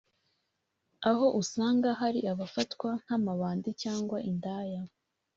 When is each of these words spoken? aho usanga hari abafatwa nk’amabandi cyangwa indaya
aho 1.09 1.25
usanga 1.41 1.89
hari 2.01 2.19
abafatwa 2.33 2.89
nk’amabandi 3.01 3.69
cyangwa 3.81 4.17
indaya 4.29 4.81